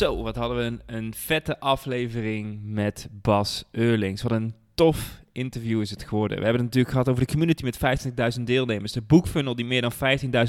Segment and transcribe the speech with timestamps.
[0.00, 4.22] Zo, wat hadden we een, vette aflevering met Bas Eurlings.
[4.22, 6.38] Wat een tof interview is het geworden.
[6.38, 8.92] We hebben het natuurlijk gehad over de community met 25.000 deelnemers.
[8.92, 9.92] De boekfunnel die meer dan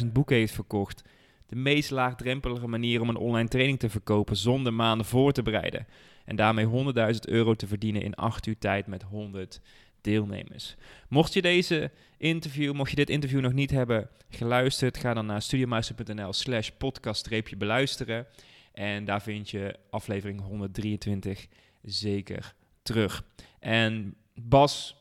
[0.02, 1.02] 15.000 boeken heeft verkocht.
[1.48, 5.88] De meest laagdrempelige manier om een online training te verkopen zonder maanden voor te bereiden.
[6.26, 6.68] En daarmee
[7.13, 9.62] 100.000 euro te verdienen in 8 uur tijd met 100
[10.02, 10.76] deelnemers.
[11.10, 15.41] Mocht je deze interview, mocht je dit interview nog niet hebben geluisterd, ga dan naar
[15.41, 18.27] studiomaster.nl slash podcast-beluisteren.
[18.72, 21.48] En daar vind je aflevering 123
[21.82, 23.24] zeker terug.
[23.60, 24.96] En Bas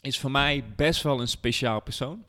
[0.00, 2.24] is voor mij best wel een speciaal persoon.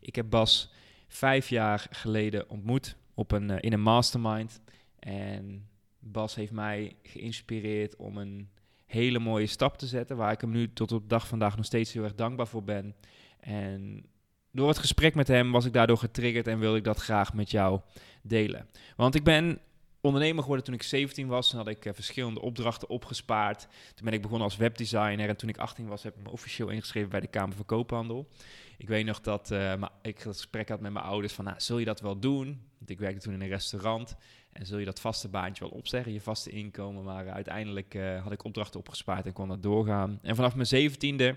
[0.00, 0.72] Ik heb Bas
[1.08, 4.60] vijf jaar geleden ontmoet op een, uh, in een mastermind.
[4.98, 8.48] En Bas heeft mij geïnspireerd om een
[8.86, 11.64] hele mooie stap te zetten, waar ik hem nu tot op de dag vandaag nog
[11.64, 12.94] steeds heel erg dankbaar voor ben.
[13.40, 14.04] En
[14.50, 17.50] door het gesprek met hem was ik daardoor getriggerd en wilde ik dat graag met
[17.50, 17.80] jou
[18.22, 18.68] delen.
[18.96, 19.58] Want ik ben
[20.04, 21.50] ondernemer geworden toen ik 17 was.
[21.50, 23.60] Toen had ik uh, verschillende opdrachten opgespaard.
[23.94, 25.28] Toen ben ik begonnen als webdesigner.
[25.28, 28.28] En toen ik 18 was, heb ik me officieel ingeschreven bij de Kamer van Koophandel.
[28.78, 31.78] Ik weet nog dat uh, ik het gesprek had met mijn ouders van, nou, zul
[31.78, 32.46] je dat wel doen?
[32.78, 34.16] Want ik werkte toen in een restaurant.
[34.52, 37.04] En zul je dat vaste baantje wel opzeggen, je vaste inkomen?
[37.04, 40.18] Maar uiteindelijk had ik opdrachten opgespaard en kon dat doorgaan.
[40.22, 41.36] En vanaf mijn 17e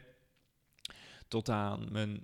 [1.27, 2.23] tot aan mijn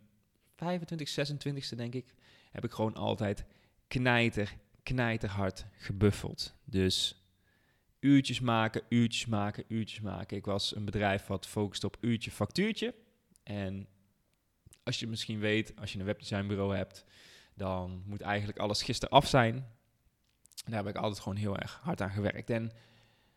[0.56, 2.14] 25, 26e denk ik,
[2.52, 3.46] heb ik gewoon altijd
[3.88, 6.56] knijter knijterhard gebuffeld.
[6.66, 7.24] Dus
[8.00, 10.38] uurtjes maken, uurtjes maken, uurtjes maken.
[10.38, 12.96] Ik was een bedrijf wat focust op uurtje factuurtje.
[13.44, 13.88] En
[14.84, 17.06] als je misschien weet, als je een webdesignbureau hebt,
[17.56, 19.68] dan moet eigenlijk alles gisteren af zijn.
[20.66, 22.50] Daar heb ik altijd gewoon heel erg hard aan gewerkt.
[22.50, 22.72] En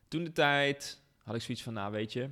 [0.09, 2.31] toen de tijd had ik zoiets van, nou weet je,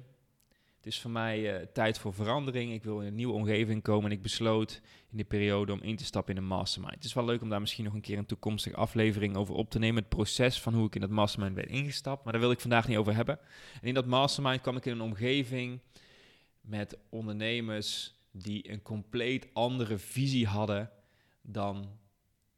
[0.84, 2.72] het is voor mij uh, tijd voor verandering.
[2.72, 4.11] Ik wil in een nieuwe omgeving komen.
[4.11, 4.81] En ik besloot
[5.11, 6.95] in die periode om in te stappen in een mastermind.
[6.95, 9.71] Het is wel leuk om daar misschien nog een keer een toekomstige aflevering over op
[9.71, 10.03] te nemen.
[10.03, 12.25] Het proces van hoe ik in dat mastermind ben ingestapt.
[12.25, 13.39] Maar daar wil ik vandaag niet over hebben.
[13.81, 15.81] En in dat mastermind kwam ik in een omgeving
[16.61, 20.91] met ondernemers die een compleet andere visie hadden
[21.43, 21.99] dan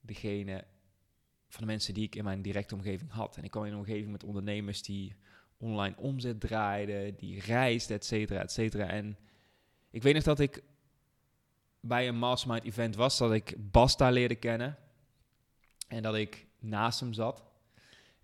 [0.01, 0.65] degene
[1.49, 3.37] van de mensen die ik in mijn directe omgeving had.
[3.37, 5.17] En ik kwam in een omgeving met ondernemers die
[5.59, 8.87] online omzet draaide, die reisde, et cetera, et cetera.
[8.87, 9.19] En
[9.91, 10.63] ik weet nog dat ik
[11.81, 14.79] bij een mastermind event was, dat ik Bas daar leerde kennen.
[15.89, 17.45] En dat ik naast hem zat.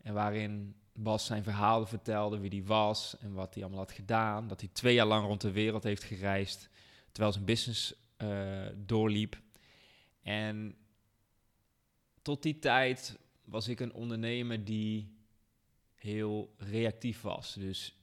[0.03, 4.49] En waarin Bas zijn verhalen vertelde, wie hij was en wat hij allemaal had gedaan.
[4.49, 6.69] Dat hij twee jaar lang rond de wereld heeft gereisd,
[7.13, 9.41] terwijl zijn business uh, doorliep.
[10.23, 10.77] En
[12.23, 15.17] tot die tijd was ik een ondernemer die
[16.03, 17.55] heel reactief was.
[17.55, 17.97] Dus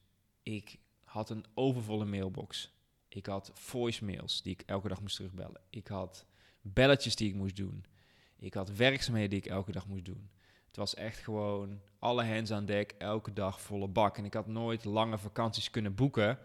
[0.44, 2.72] ik had een overvolle mailbox.
[3.08, 5.62] Ik had voicemails die ik elke dag moest terugbellen.
[5.70, 6.26] Ik had
[6.62, 7.86] belletjes die ik moest doen.
[8.38, 10.30] Ik had werkzaamheden die ik elke dag moest doen.
[10.68, 14.18] Het was echt gewoon alle hands aan dek, elke dag volle bak.
[14.18, 16.40] En ik had nooit lange vakanties kunnen boeken,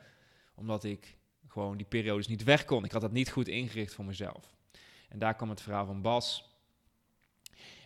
[0.55, 1.17] omdat ik
[1.49, 2.85] gewoon die periodes niet weg kon.
[2.85, 4.55] Ik had dat niet goed ingericht voor mezelf.
[5.09, 6.53] En daar kwam het verhaal van Bas.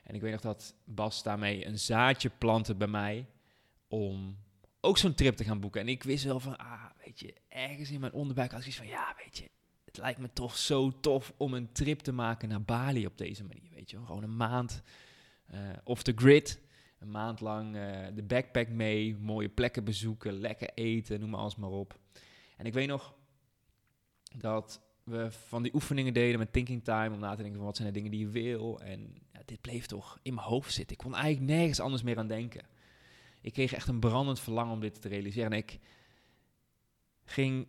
[0.05, 3.27] En ik weet nog dat Bas daarmee een zaadje plantte bij mij
[3.89, 4.37] om
[4.81, 5.81] ook zo'n trip te gaan boeken.
[5.81, 8.93] En ik wist wel van, ah, weet je, ergens in mijn onderbuik had ik zoiets
[8.93, 9.51] van, ja, weet je,
[9.85, 13.45] het lijkt me toch zo tof om een trip te maken naar Bali op deze
[13.45, 13.97] manier, weet je.
[14.05, 14.83] Gewoon een maand
[15.55, 16.61] uh, off the grid,
[16.99, 21.57] een maand lang uh, de backpack mee, mooie plekken bezoeken, lekker eten, noem maar alles
[21.57, 21.99] maar op.
[22.57, 23.15] En ik weet nog
[24.37, 27.77] dat we van die oefeningen deden met thinking time, om na te denken van wat
[27.77, 28.81] zijn de dingen die je wil.
[28.81, 30.97] En ja, dit bleef toch in mijn hoofd zitten.
[30.97, 32.67] Ik kon eigenlijk nergens anders meer aan denken
[33.41, 35.53] ik kreeg echt een brandend verlangen om dit te realiseren.
[35.53, 35.79] En ik
[37.25, 37.67] ging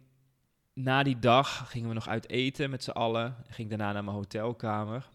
[0.74, 3.36] na die dag, gingen we nog uit eten met z'n allen.
[3.48, 5.10] Ging daarna naar mijn hotelkamer.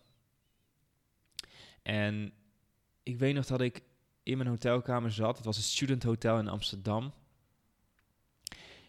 [1.82, 2.32] En
[3.02, 3.82] ik weet nog dat ik
[4.22, 5.36] in mijn hotelkamer zat.
[5.36, 7.12] Het was een student hotel in Amsterdam.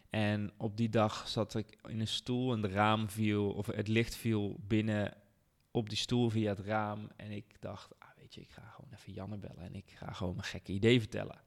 [0.10, 3.88] En op die dag zat ik in een stoel en de raam viel, of het
[3.88, 5.14] licht viel binnen
[5.72, 7.10] op die stoel via het raam.
[7.16, 10.12] En ik dacht, ah, weet je, ik ga gewoon even Janne bellen en ik ga
[10.12, 11.42] gewoon mijn gekke idee vertellen.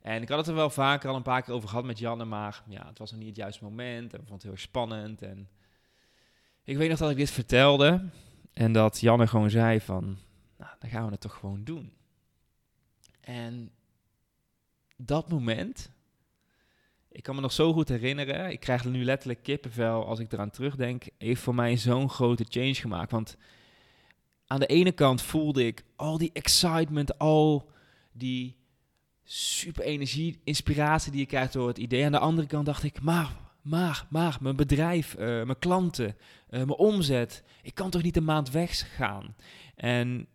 [0.00, 2.24] En ik had het er wel vaker al een paar keer over gehad met Janne,
[2.24, 4.12] maar ja, het was nog niet het juiste moment.
[4.14, 5.22] En ik vond het heel spannend.
[5.22, 5.48] En
[6.64, 8.08] ik weet nog dat ik dit vertelde
[8.52, 10.18] en dat Janne gewoon zei van,
[10.58, 11.92] nou, dan gaan we het toch gewoon doen.
[13.20, 13.70] En
[14.96, 15.90] dat moment,
[17.08, 20.32] ik kan me nog zo goed herinneren, ik krijg er nu letterlijk kippenvel als ik
[20.32, 23.10] eraan terugdenk, heeft voor mij zo'n grote change gemaakt.
[23.10, 23.36] Want
[24.46, 27.70] aan de ene kant voelde ik al die excitement, al
[28.12, 28.59] die
[29.32, 32.04] super energie, inspiratie die je krijgt door het idee.
[32.04, 36.16] Aan de andere kant dacht ik, maar, maar, maar, mijn bedrijf, uh, mijn klanten, uh,
[36.50, 39.36] mijn omzet, ik kan toch niet een maand weggaan.
[39.74, 40.26] En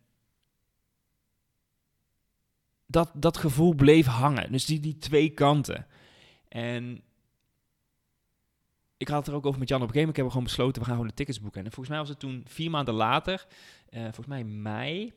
[2.86, 4.52] dat, dat gevoel bleef hangen.
[4.52, 5.86] Dus die, die twee kanten.
[6.48, 7.02] En
[8.96, 10.16] ik had het er ook over met Jan op een gegeven moment.
[10.16, 11.64] Ik heb gewoon besloten, we gaan gewoon de tickets boeken.
[11.64, 13.46] En volgens mij was het toen vier maanden later,
[13.90, 15.12] uh, volgens mij mei,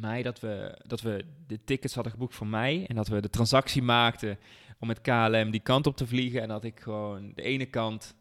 [0.00, 2.84] mei dat we, dat we de tickets hadden geboekt voor mei.
[2.84, 4.38] En dat we de transactie maakten
[4.78, 6.42] om met KLM die kant op te vliegen.
[6.42, 8.14] En dat ik gewoon de ene kant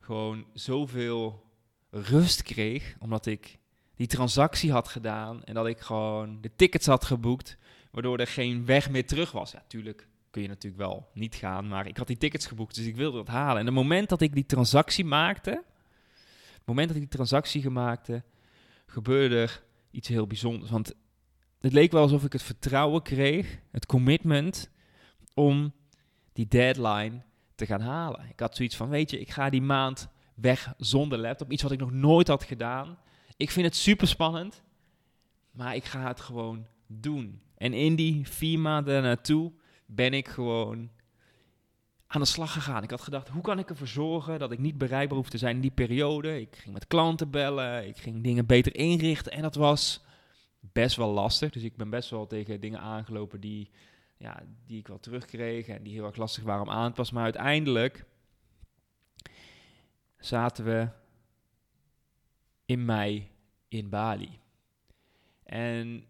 [0.00, 1.44] gewoon zoveel
[1.90, 3.58] rust kreeg, omdat ik
[3.94, 7.56] die transactie had gedaan en dat ik gewoon de tickets had geboekt,
[7.90, 9.52] waardoor er geen weg meer terug was.
[9.52, 12.86] Ja, tuurlijk kun je natuurlijk wel niet gaan, maar ik had die tickets geboekt, dus
[12.86, 13.60] ik wilde dat halen.
[13.60, 15.50] En het moment dat ik die transactie maakte,
[16.52, 18.22] het moment dat ik die transactie gemaakte,
[18.86, 20.70] gebeurde er iets heel bijzonders.
[20.70, 20.94] Want
[21.60, 24.70] het leek wel alsof ik het vertrouwen kreeg, het commitment
[25.34, 25.72] om
[26.32, 27.22] die deadline
[27.54, 28.28] te gaan halen.
[28.28, 31.52] Ik had zoiets van, weet je, ik ga die maand weg zonder laptop.
[31.52, 32.98] Iets wat ik nog nooit had gedaan.
[33.36, 34.62] Ik vind het super spannend,
[35.50, 37.40] maar ik ga het gewoon doen.
[37.56, 39.52] En in die vier maanden naartoe
[39.86, 40.90] ben ik gewoon
[42.06, 42.82] aan de slag gegaan.
[42.82, 45.54] Ik had gedacht, hoe kan ik ervoor zorgen dat ik niet bereikbaar hoef te zijn
[45.54, 46.40] in die periode?
[46.40, 50.04] Ik ging met klanten bellen, ik ging dingen beter inrichten en dat was
[50.60, 51.50] best wel lastig.
[51.52, 53.70] Dus ik ben best wel tegen dingen aangelopen die,
[54.16, 57.14] ja, die ik wel terugkreeg en die heel erg lastig waren om aan te passen.
[57.14, 58.04] Maar uiteindelijk
[60.18, 60.88] zaten we
[62.64, 63.30] in mei
[63.68, 64.38] in Bali.
[65.42, 66.04] En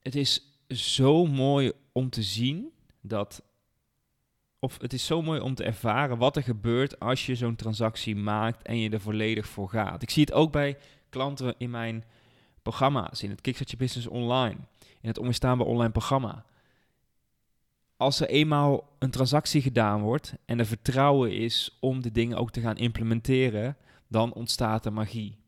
[0.00, 3.42] het is zo mooi om te zien dat,
[4.58, 8.16] of het is zo mooi om te ervaren wat er gebeurt als je zo'n transactie
[8.16, 10.02] maakt en je er volledig voor gaat.
[10.02, 10.78] Ik zie het ook bij
[11.08, 12.04] klanten in mijn
[12.62, 14.56] programma's, in het Kickstart Business Online,
[15.00, 16.44] in het onweerstaanbaar online programma.
[17.96, 22.50] Als er eenmaal een transactie gedaan wordt en er vertrouwen is om de dingen ook
[22.50, 23.76] te gaan implementeren,
[24.08, 25.38] dan ontstaat er magie.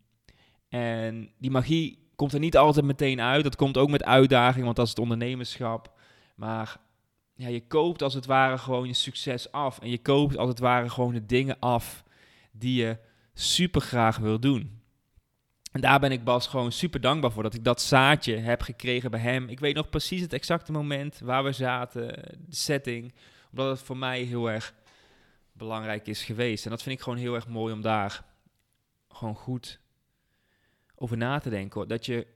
[0.68, 3.44] En die magie komt er niet altijd meteen uit.
[3.44, 5.98] Dat komt ook met uitdaging, want dat is het ondernemerschap.
[6.34, 6.80] Maar
[7.40, 9.78] ja, je koopt als het ware gewoon je succes af.
[9.78, 12.04] En je koopt als het ware gewoon de dingen af
[12.52, 12.98] die je
[13.34, 14.80] super graag wil doen.
[15.72, 19.10] En daar ben ik Bas gewoon super dankbaar voor dat ik dat zaadje heb gekregen
[19.10, 19.48] bij hem.
[19.48, 22.08] Ik weet nog precies het exacte moment waar we zaten,
[22.46, 23.14] de setting,
[23.50, 24.74] omdat het voor mij heel erg
[25.52, 26.64] belangrijk is geweest.
[26.64, 28.24] En dat vind ik gewoon heel erg mooi om daar
[29.08, 29.80] gewoon goed
[30.94, 31.88] over na te denken.
[31.88, 32.26] Dat je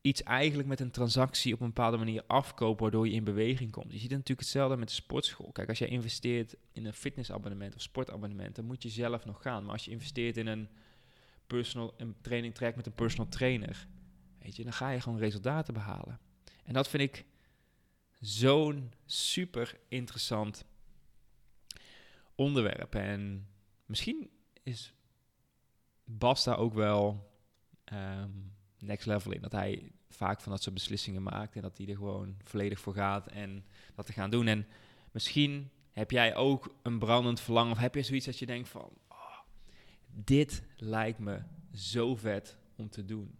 [0.00, 3.92] iets eigenlijk met een transactie op een bepaalde manier afkoopt, waardoor je in beweging komt.
[3.92, 5.52] Je ziet het natuurlijk hetzelfde met de sportschool.
[5.52, 9.62] Kijk, als je investeert in een fitnessabonnement of sportabonnement, dan moet je zelf nog gaan.
[9.64, 10.68] Maar als je investeert in een
[11.46, 13.86] personal een training track met een personal trainer,
[14.38, 16.20] weet je, dan ga je gewoon resultaten behalen.
[16.64, 17.24] En dat vind ik
[18.20, 20.64] zo'n super interessant
[22.34, 22.94] onderwerp.
[22.94, 23.48] En
[23.86, 24.30] misschien
[24.62, 24.94] is
[26.04, 27.30] Bas daar ook wel
[27.84, 28.30] ehm,
[28.80, 29.40] next level in.
[29.40, 32.94] Dat hij vaak van dat soort beslissingen maakt en dat hij er gewoon volledig voor
[32.94, 34.46] gaat en dat te gaan doen.
[34.46, 34.66] En
[35.12, 38.90] misschien heb jij ook een brandend verlangen of heb je zoiets dat je denkt van,
[39.08, 39.38] oh,
[40.06, 43.38] dit lijkt me zo vet om te doen.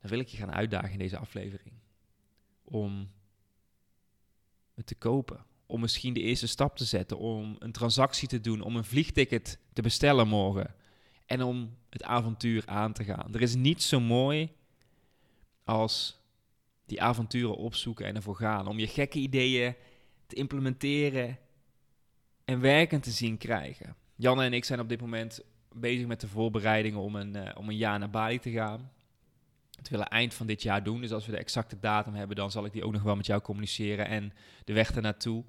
[0.00, 1.72] Dan wil ik je gaan uitdagen in deze aflevering
[2.64, 3.10] om
[4.74, 8.60] het te kopen om misschien de eerste stap te zetten, om een transactie te doen,
[8.60, 10.74] om een vliegticket te bestellen morgen
[11.26, 13.34] en om het avontuur aan te gaan.
[13.34, 14.48] Er is niets zo mooi
[15.64, 16.20] als
[16.86, 19.74] die avonturen opzoeken en ervoor gaan, om je gekke ideeën
[20.26, 21.38] te implementeren
[22.44, 23.96] en werkend te zien krijgen.
[24.14, 25.40] Janne en ik zijn op dit moment
[25.72, 28.90] bezig met de voorbereidingen om een, uh, om een jaar naar Bali te gaan.
[29.76, 31.00] Het willen eind van dit jaar doen.
[31.00, 33.26] Dus als we de exacte datum hebben, dan zal ik die ook nog wel met
[33.26, 34.32] jou communiceren en
[34.64, 35.44] de weg ernaartoe.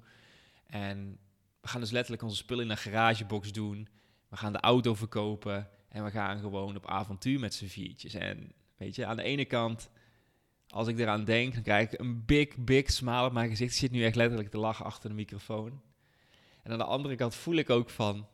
[0.66, 1.18] En
[1.60, 3.88] we gaan dus letterlijk onze spullen in een garagebox doen.
[4.28, 8.14] We gaan de auto verkopen en we gaan gewoon op avontuur met z'n viertjes.
[8.14, 9.90] En weet je, aan de ene kant,
[10.68, 13.72] als ik eraan denk, dan krijg ik een big, big smile op mijn gezicht.
[13.72, 15.80] Ik zit nu echt letterlijk te lachen achter de microfoon.
[16.62, 18.26] En aan de andere kant voel ik ook van,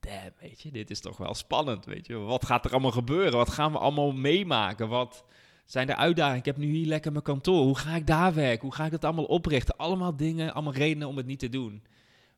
[0.00, 2.16] damn, weet je, dit is toch wel spannend, weet je.
[2.16, 3.32] Wat gaat er allemaal gebeuren?
[3.32, 4.88] Wat gaan we allemaal meemaken?
[4.88, 5.24] Wat
[5.64, 6.38] zijn de uitdagingen?
[6.38, 7.62] Ik heb nu hier lekker mijn kantoor.
[7.62, 8.62] Hoe ga ik daar werken?
[8.62, 9.76] Hoe ga ik dat allemaal oprichten?
[9.76, 11.82] Allemaal dingen, allemaal redenen om het niet te doen.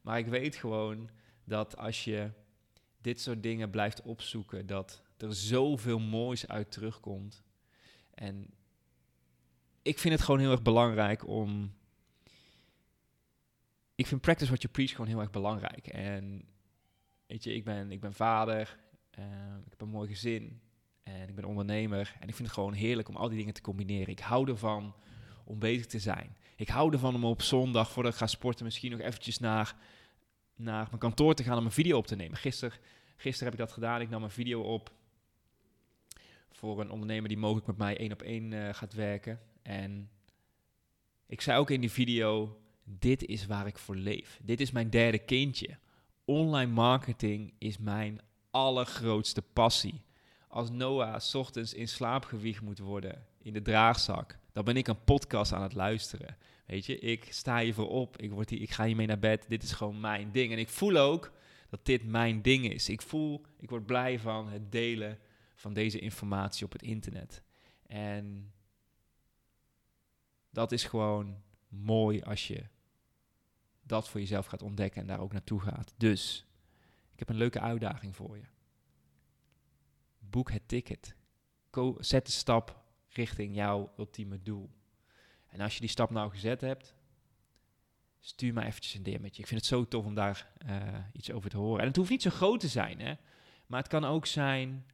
[0.01, 1.11] Maar ik weet gewoon
[1.45, 2.31] dat als je
[3.01, 7.43] dit soort dingen blijft opzoeken, dat er zoveel moois uit terugkomt.
[8.15, 8.51] En
[9.83, 11.77] ik vind het gewoon heel erg belangrijk om.
[13.95, 15.87] Ik vind practice what you preach gewoon heel erg belangrijk.
[15.87, 16.45] En
[17.27, 18.79] weet je, ik ben, ik ben vader,
[19.19, 19.25] uh,
[19.65, 20.61] ik heb een mooi gezin
[21.03, 22.17] en ik ben ondernemer.
[22.21, 24.09] En ik vind het gewoon heerlijk om al die dingen te combineren.
[24.09, 24.95] Ik hou ervan
[25.45, 26.37] om bezig te zijn.
[26.57, 29.77] Ik hou ervan om op zondag, voordat ik ga sporten, misschien nog eventjes naar,
[30.59, 32.37] naar mijn kantoor te gaan om een video op te nemen.
[32.37, 32.79] Gisteren,
[33.17, 34.01] gisteren heb ik dat gedaan.
[34.01, 34.93] Ik nam een video op
[36.51, 39.41] voor een ondernemer die mogelijk met mij één op één uh, gaat werken.
[39.63, 40.11] En
[41.27, 44.41] ik zei ook in die video, dit is waar ik voor leef.
[44.43, 45.79] Dit is mijn derde kindje.
[46.25, 50.03] Online marketing is mijn allergrootste passie.
[50.49, 55.05] Als Noah ochtends in slaap gewiegd moet worden in de draagzak, dan ben ik een
[55.05, 56.37] podcast aan het luisteren.
[56.67, 59.45] Weet je, ik sta hiervoor op, ik, word hier, ik ga hiermee naar bed.
[59.49, 60.53] Dit is gewoon mijn ding.
[60.53, 61.33] En ik voel ook
[61.69, 62.89] dat dit mijn ding is.
[62.89, 65.19] Ik voel, ik word blij van het delen
[65.55, 67.43] van deze informatie op het internet.
[67.87, 68.53] En
[70.51, 72.65] dat is gewoon mooi als je
[73.83, 75.95] dat voor jezelf gaat ontdekken en daar ook naartoe gaat.
[75.97, 76.47] Dus,
[77.13, 78.45] ik heb een leuke uitdaging voor je.
[80.19, 81.15] Boek het ticket.
[81.99, 82.88] zet de stap
[83.19, 84.71] richting jouw ultieme doel.
[85.47, 86.95] En als je die stap nou gezet hebt,
[88.21, 89.43] stuur me eventjes een DM'tje.
[89.43, 91.81] Ik vind het zo tof om daar uh, iets over te horen.
[91.81, 93.15] En het hoeft niet zo groot te zijn, hè.
[93.67, 94.87] Maar het kan ook zijn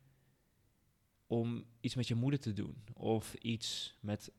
[1.26, 2.84] om iets met je moeder te doen.
[2.92, 4.32] Of iets met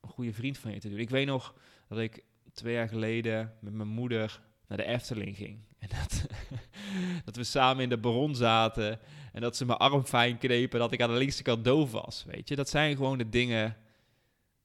[0.00, 0.98] een goede vriend van je te doen.
[0.98, 1.54] Ik weet nog
[1.88, 5.58] dat ik twee jaar geleden met mijn moeder naar de Efteling ging.
[5.78, 6.26] En dat,
[7.24, 9.00] dat we samen in de baron zaten.
[9.32, 10.78] En dat ze mijn arm fijn knepen.
[10.78, 12.24] Dat ik aan de linkse kant doof was.
[12.24, 13.76] Weet je, dat zijn gewoon de dingen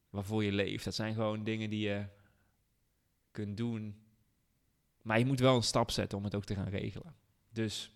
[0.10, 0.84] waarvoor je leeft.
[0.84, 2.06] Dat zijn gewoon dingen die je
[3.32, 3.96] kunt doen.
[5.02, 7.16] Maar je moet wel een stap zetten om het ook te gaan regelen.
[7.50, 7.92] Dus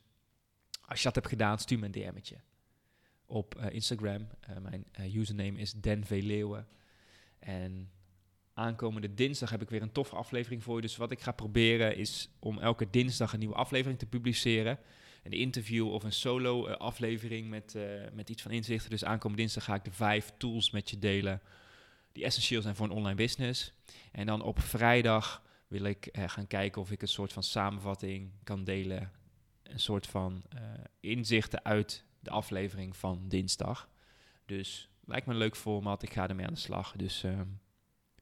[0.81, 2.37] als je dat hebt gedaan, stuur me een DM'tje.
[3.25, 4.27] Op uh, Instagram.
[4.49, 6.67] Uh, mijn uh, username is Den Leeuwen.
[7.39, 7.91] En
[8.57, 10.81] aankomende dinsdag heb ik weer een toffe aflevering voor je.
[10.81, 14.79] Dus wat ik ga proberen is om elke dinsdag een nieuwe aflevering te publiceren.
[15.23, 17.75] Een interview of een solo aflevering met,
[18.13, 18.89] met iets van inzichten.
[18.89, 21.41] Dus aankomende dinsdag ga ik de vijf tools met je delen
[22.11, 23.73] die essentieel zijn voor een online business.
[24.11, 28.31] En dan op vrijdag wil ik uh, gaan kijken of ik een soort van samenvatting
[28.43, 29.11] kan delen.
[29.63, 30.43] Een soort van
[30.99, 33.89] inzichten uit de aflevering van dinsdag.
[34.45, 36.03] Dus lijkt me een leuk format.
[36.03, 36.93] Ik ga ermee aan de slag.
[36.95, 37.41] Dus uh,